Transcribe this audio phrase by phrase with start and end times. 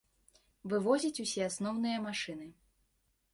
[0.71, 2.47] Вывозяць усе асноўныя машыны.